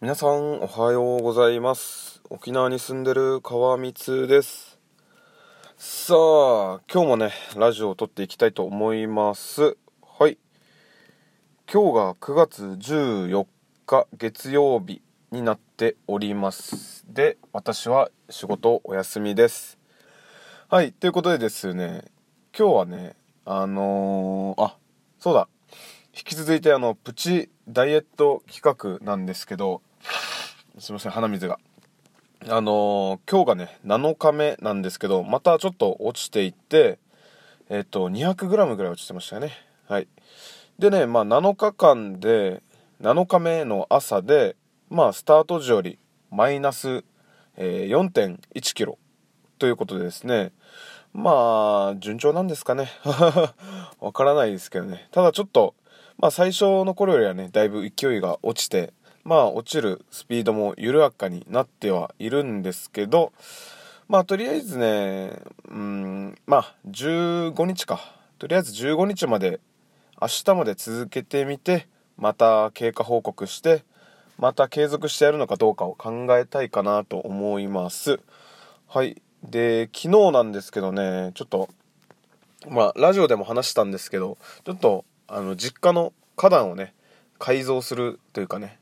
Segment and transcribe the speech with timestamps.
[0.00, 2.22] 皆さんおはようございます。
[2.30, 4.78] 沖縄に住んでる川光です。
[5.76, 9.76] さあ今日もねラジオを撮っていきたいと思います。
[10.06, 10.38] はい。
[11.68, 13.44] 今日が9月14
[13.86, 17.04] 日月曜日になっております。
[17.12, 19.78] で私は仕事お休みです。
[20.68, 22.04] はいということでですね
[22.56, 24.76] 今日はねあのー、あ
[25.18, 25.48] そうだ。
[26.16, 29.82] 引き続いてあのプチダイエット企画なんですけど
[30.78, 31.58] すいません鼻水が。
[32.46, 36.98] あのー、今日がね7日目なんですけどまたちょっと落ちていって
[37.68, 39.52] えっ、と 200g ぐらい落ちてましたよね。
[39.86, 40.08] はい。
[40.78, 42.62] でねまあ7日間で
[43.02, 44.56] 7日目の朝で
[44.88, 45.98] まあスタート時より
[46.30, 47.04] マイナス、
[47.56, 48.98] えー、4 1キロ。
[49.58, 50.52] ということでですね
[51.12, 52.88] まあ順調なんですかね。
[54.00, 55.08] わからないですけどね。
[55.10, 55.74] ただちょっと
[56.18, 58.92] まあ最初の頃よりはねだいぶ勢いが落ちて
[59.28, 63.34] まあ落ちるスピードも緩やかになってはいるんですけど
[64.08, 68.00] まあとりあえずねうんまあ15日か。
[68.38, 69.60] とりあえず15日まで
[70.18, 73.84] 明日まで続けてみてまた経過報告して
[74.38, 78.20] また継続してやるのかどうかを考えたいかなと思います。
[78.86, 79.20] はい。
[79.42, 81.68] で昨日なんですけどねちょっと
[82.66, 86.94] まあラジオでも話したんですけどちょっとあの実家の花壇をね
[87.38, 88.78] 改造するというかね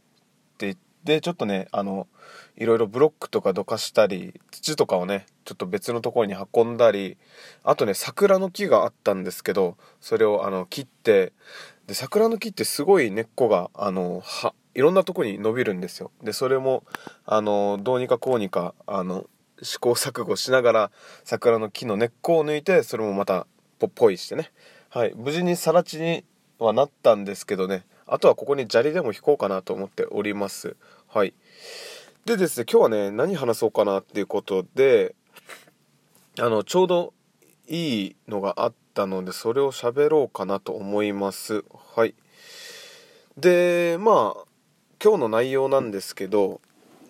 [1.07, 2.09] って言ってちょっとねあの
[2.57, 7.17] いろいろブロックとかどかしたり土とかをねちょっと別のところに運んだり
[7.63, 11.33] あとね桜の木があったんですけどそれをあの切って
[11.87, 16.11] で桜の木ってすごい根っこがあのはいろんなとこに伸びるんですよ。
[16.23, 16.83] でそれも
[17.25, 19.27] あのどうにかこうにかあの
[19.63, 20.91] 試行錯誤しながら
[21.25, 23.47] 桜の木の根っこを抜いてそれもまた
[23.79, 24.51] ぽっぽいしてね。
[24.91, 25.13] はい。
[25.15, 26.25] 無事に更地に
[26.59, 27.85] はなったんですけどね。
[28.07, 30.77] あとはここに砂利でも引こうかなと思っております。
[31.09, 31.35] はい。
[32.25, 35.15] でですね今日はね何話そうかなっていうことで
[36.41, 37.15] あのちょうど
[37.69, 41.65] いいのがあったのでそれを喋ろうかなと思います。
[41.95, 42.15] はい。
[43.37, 44.45] でまあ
[45.03, 46.61] 今日の内容なんですけど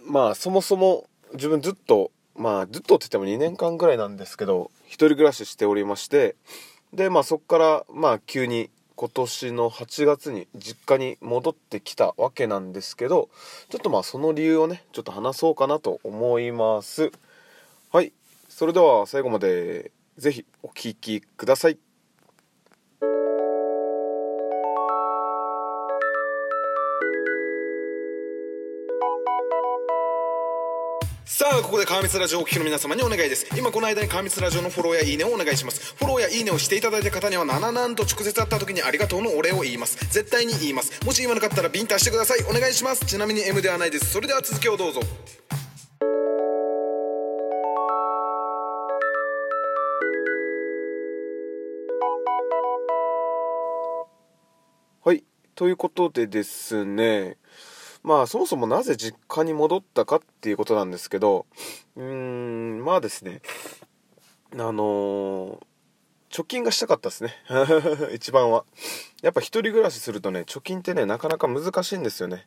[0.06, 1.04] まあそもそも
[1.34, 6.36] 自分ずっとまあずっとって言っても2年間ぐらいなんですけど一人暮らししておりまして
[6.92, 13.28] でまあそっからまあ急に今年の8月に実家に戻ってきたわけなんですけど
[13.68, 17.12] ちょっとまあその理由をねちょっと話そうかなと思います。
[17.92, 18.12] はい。
[18.48, 21.78] それでは最後まで是非お聴きください。
[31.28, 33.48] さあここで川光ラジオをお聞きの皆様にお願いです。
[33.58, 35.96] 今この間に川光ラジオのフォローやいいねをお願いします。
[35.96, 39.96] フォローやいいねをしていただいた方にはなななんと直接会った時にありがとうのお礼を言います。
[40.12, 41.04] 絶対に言います。
[41.04, 42.44] もし言わなかったらビンタしてください。
[42.48, 43.04] お願いします。
[43.06, 44.12] ちなみに M ではないです。
[44.12, 45.00] それでは続きをどうぞ。
[55.04, 55.24] はい。
[55.56, 57.36] ということでですね。
[58.06, 61.44] まあそもそもなぜ実家に戻ったかっていうことなんですけど
[61.96, 63.42] うーんまあですね
[64.52, 65.58] あのー、
[66.30, 67.34] 貯金がしたかったですね。
[68.14, 68.64] 一番は。
[69.22, 72.46] やっぱ一人暮らしするとね貯金ってねなかなか難しいんですよね。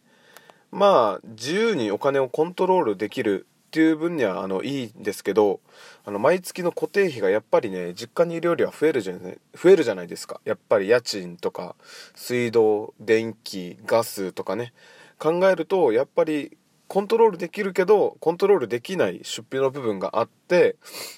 [0.71, 5.59] まあ自由にお金をコントロールできるっていう分にはあのいいんですけど
[6.05, 10.39] あの毎月の固定費がやっぱりね実家にいるよりは増えるじゃない増えるじゃないですか。
[10.45, 11.75] やっぱり家賃とか
[12.15, 14.73] 水道電気ガスとかね。
[15.19, 16.57] 考えるとやっぱり
[16.87, 20.75] コントロールできるけどコントロールできない出費の部分があって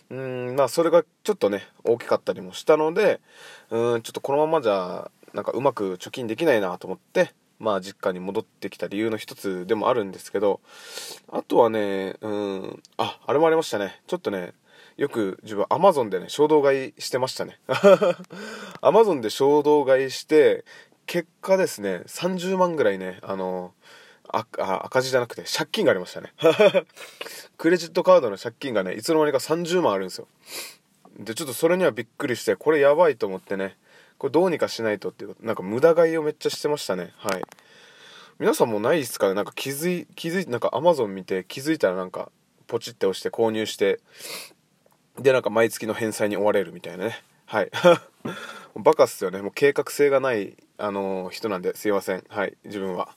[0.10, 3.22] うんまあそれがちょっとね大きかったりもしたので
[3.70, 10.60] うんちょっとこのままじゃなんかうまく貯金できないなと思ってまあ実家に戻ってきた理由の一つでもあるんですけど
[11.32, 14.02] あとはねうんああれもありましたね。
[14.08, 14.54] ちょっとね
[14.98, 17.60] よく自分 Amazon でね衝動買いしてましたね。
[18.82, 20.66] Amazon で衝動買いして
[21.06, 23.74] 結果ですね30万ぐらいねあの
[24.34, 24.46] あ
[24.86, 26.34] 赤字じゃなくて借金がありましたね。
[27.58, 30.28] クレジットカードの借金がねいつの間にか30万あるんですよ。
[31.20, 33.78] でちょっとそれにはびっくりしてこれやばいと思ってね
[34.18, 37.14] これどうにかしないとっていうなんか無駄買いをめっちゃしてましたね。
[37.18, 37.42] はい。
[38.40, 39.34] 皆さんもないですかね？
[39.34, 42.32] なんか気づい気づいなんか Amazon 見て気づいたらなんか
[42.68, 44.00] ポチって押して購入して
[45.20, 47.22] でなんか毎月の返済に追われるみたいなね。
[47.46, 47.72] はい。
[48.76, 49.42] バカっすよね。
[49.42, 53.10] もう計画性がないあの、人なんですいませんはい自分は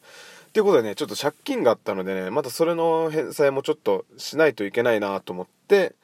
[0.52, 5.96] ということでね、ちょっと借金があったのでね、またそれの返済もちょっとしないといけないなと思って、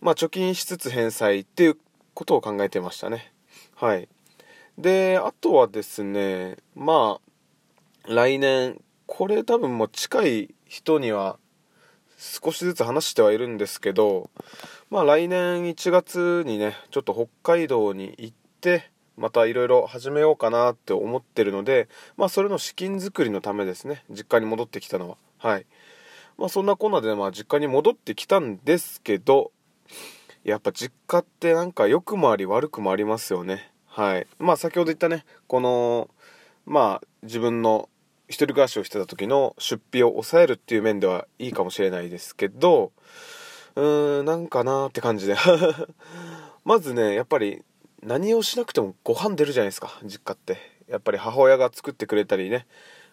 [0.00, 1.78] まあ貯金しつつ返済っていう
[2.14, 3.32] ことを考えてましたね。
[3.74, 4.08] はい。
[4.78, 7.18] で、あとはですね、ま
[8.06, 11.38] あ、来年、これ多分もう近い人には
[12.18, 14.28] 少しずつ話してはいるんですけど
[14.90, 24.04] まあ来年1月にねちょっと北海道に行ってまたいろいろ始めようかなって思ってるのでまあそれの資金作りのためですね。
[24.10, 25.16] 実家に戻ってきたのは。
[25.38, 25.66] はい。
[26.38, 29.50] まあそんなこんなでまあ実家に戻ってきたんですけど
[30.44, 33.70] やっぱ実家ってなんか良くもあり悪くもありますよね。
[33.86, 34.26] はい。
[34.38, 36.08] まあ先ほど言ったねこの
[36.64, 37.88] まあ自分の
[38.28, 42.92] 一人暮らしをしてた時の出費を抑えるっていう面ではいいかもしれないですけど
[43.74, 45.34] うーんなんかなーって感じで。
[46.64, 47.62] まずねやっぱり
[48.02, 50.78] 何をしなくてもご飯出るじゃないですか実家って。
[50.88, 52.66] やっぱり母親が作ってくれたりね。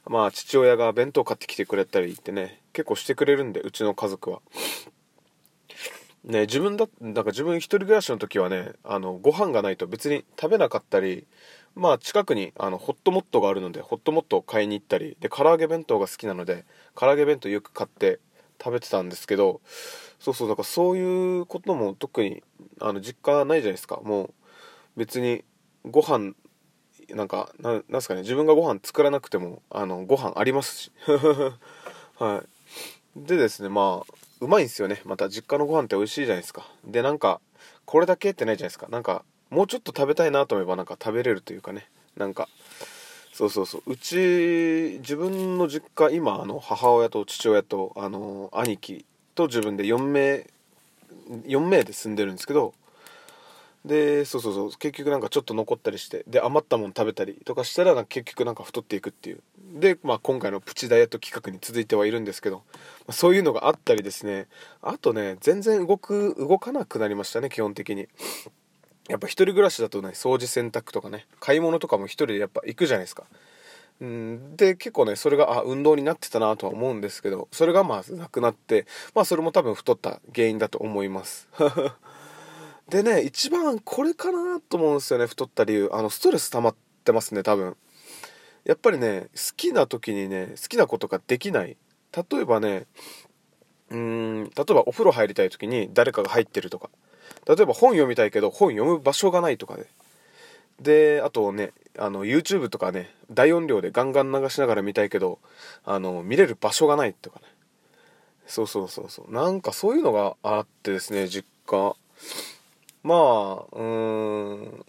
[0.07, 4.41] まあ父親が弁当買ってきてくれたりってね結構してくれるんでうちの家族は。
[6.23, 11.25] ね自分だなんか自分一人暮らしの時はねあのご飯がないと別に食べなかったり
[11.75, 16.65] まあ近くにあのホットモットがあるのでホットモットを買いに行ったりで唐揚げ弁当が好きなので
[16.95, 18.19] 唐揚げ弁当よく買って
[18.63, 19.61] 食べてたんですけど
[20.19, 22.43] そうそうだからそういうことも特に
[22.79, 23.99] あの実家ないじゃないですか。
[24.03, 24.33] もう
[24.97, 25.43] 別に
[25.89, 26.33] ご飯
[27.09, 30.91] なんかなんすかね自分がご飯作らなくてもあのご飯ありますし。
[32.17, 33.19] はい。
[33.27, 35.01] でですねまあうまいんですよね。
[35.05, 36.65] また実家のご飯って美味しいじゃないですか。
[36.85, 37.39] でなんか
[37.85, 38.87] これだけってないじゃないですか。
[38.89, 41.87] なんかもうちょっと食べたいなと思えばなんか食べれるというかね。
[42.17, 42.49] なんか
[43.31, 43.83] そうそうそう。
[43.85, 49.05] うち自分の実家今あの母親と父親とあの兄貴
[49.35, 50.47] と自分で4名
[51.47, 52.73] 4名で住んでるんですけど
[53.85, 54.71] でそうそうそう。
[54.71, 56.23] 結局なんかちょっと残ったりして。
[56.27, 59.41] で余ったもん食べたりとかしたら結局なんか太っていくっていう。
[59.79, 62.63] で、まあ、今回のプチダイエット企画に続いてはいるんですけど、
[63.07, 64.47] まそういうのがあったりですね。
[64.81, 68.07] あとね全然動く動かなくなりましたね基本的に。
[69.07, 73.25] やっぱ一人暮らしだとね掃除洗濯とかね買い物とかも一人でやっぱ行くじゃないですか。
[74.01, 81.47] うんで結構ねそれがあ運動になってたなとは思うんですけどそれがまあなくなってまあそれも多分太った原因だと思います。
[82.89, 85.89] でね一番これかなと思うんですよね太った理由。
[85.91, 87.75] あのストレス溜まってますね多分。
[88.63, 91.77] やっぱりね好きな時にね好きなことができない。
[92.15, 92.85] 例えばね
[93.89, 96.89] うん例えばお風呂入りたい時に誰かが入ってるとか。
[97.47, 99.85] 例えば本読みたいけど本読む場所がないとかね。
[100.79, 105.39] であとねあの YouTube とかね大音量でガンガン流しながら見たいけど
[105.85, 107.45] あの見れる場所がないとかね。
[108.45, 109.33] そうそうそうそう。
[109.33, 111.95] なんかそういうのがあってですね実家。
[113.05, 114.85] まあうーん。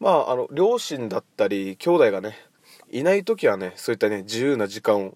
[0.00, 2.38] まああの両親だったり兄弟がね
[2.90, 5.14] いない時はねそういったね自由な時間を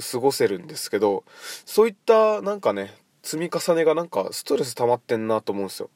[0.00, 1.24] 過ごせるんですけど
[1.64, 5.90] そういったなんかね積み重ねがなんかストレス溜まってんなと思うんですよ。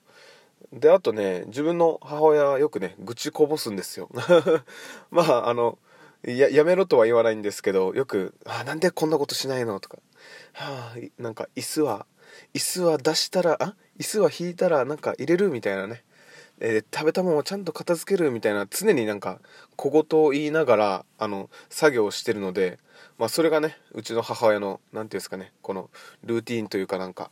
[0.72, 4.08] であとね自分の母親はよくね愚痴こぼすんですよ。
[5.10, 5.78] まああの
[6.24, 9.98] ややめろとは言わないんですけどよく「あなんでこんなことしないの?」とか
[10.54, 12.06] 「はあなんか椅子は
[12.54, 13.74] 椅子は出したらあ？
[13.98, 16.02] 椅子は引いたらなんか入れるみたいなね、
[16.60, 19.40] えー、食べたもんをちゃんと片付けるみたいな常になんか
[19.76, 22.78] 小言を言いながらあの作業をしてるので、
[23.18, 25.90] まあ、それがねうちの母親の何て言うんですかねこの
[26.24, 27.30] ルーティーンというかなんか。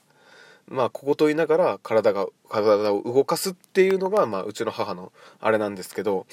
[0.68, 6.26] まあ小言を言いながら体が体を動かすっていうのが、まあ、うちの母のあれなんですけど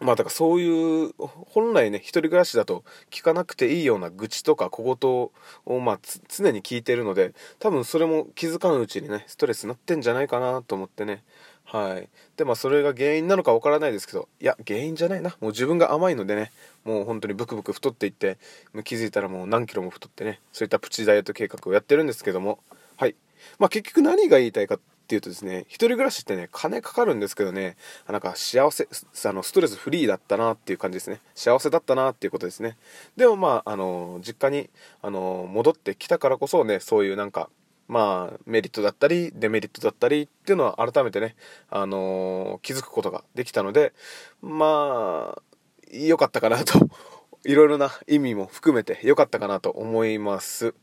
[0.00, 11.24] まあだからそういう本来ね一人暮らしだと聞かなくていいような愚痴とか小言をまあ常に聞いてるので多分それも気づかぬうちにねストレスになってんじゃないかなと思ってね。
[11.64, 12.08] はい。
[12.36, 15.36] でまあそれが原因なのかわからないですけどいや原因じゃないな。
[15.40, 16.50] もう自分が甘いのでね。
[16.84, 18.38] もう本当にブクブク太っていって
[18.84, 20.40] 気づいたらもう何キロも太ってね。
[20.52, 22.60] そういったプチダイエット計画をやってるんですけども。
[22.96, 23.14] はい。
[23.58, 28.86] まあ結局何が言いたいかっていうとですね、一人暮らしってね、金かかるんですけどね、なんか幸せ、
[29.24, 31.22] あの、ストレスフリーだったなっていう感じですね。
[31.34, 32.76] 幸せだったなっていうことですね。
[33.16, 34.68] でもまあ、あの、実家に、
[35.00, 37.48] あの、戻ってきたからこそね、そういうなんか、
[37.86, 41.36] まあ、メリットだったり、デメリットだったりっていうのは改めてね、
[41.70, 43.94] あの気づくことができたので、
[44.42, 45.42] まあ、
[45.90, 46.78] 良かったかなと、
[47.46, 50.74] いろいろな意味も含めて良かったかなと思います。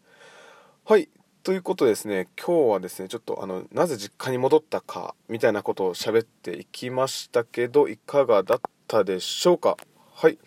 [0.84, 1.10] はい。
[1.46, 9.78] ということですね、今日はですね、ちょっとあの、なぜ実家に戻ったか、みたいなことを喋っていきましたけど、いかがだったでしょうか？
[10.16, 10.40] はい。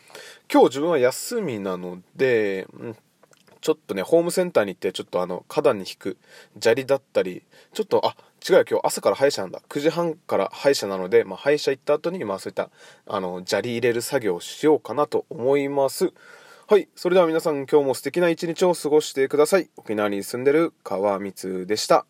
[0.52, 2.96] 今日自分は休みなので、うん、
[3.60, 6.16] ちょっとね、ホームセンターに行って、ちょっとあの、花壇に引く
[6.60, 9.62] 砂利だったり、ちょっと、あ、違うよ、今日朝から歯医者なんだ。
[9.68, 12.70] 9時半から歯医者なので、まあ、歯医者行った後に、まあ、そういった、
[13.06, 16.12] あの、砂利入れる作業をしようかなと思います。
[16.70, 16.86] はい。
[16.94, 19.70] それでは皆さん今日も素敵な一日を過ごしてください。
[19.78, 22.04] 沖縄に住んでる川光でした。